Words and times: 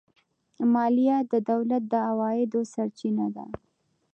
مالیه 0.73 1.17
د 1.31 1.33
دولت 1.49 1.83
د 1.91 1.93
عوایدو 2.09 2.59
سرچینه 2.73 3.27
ده. 3.35 3.45